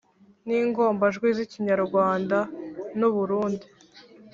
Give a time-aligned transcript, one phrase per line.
[0.45, 2.37] ningombajwi z’ikinyarwanda,
[2.97, 3.67] nuburundi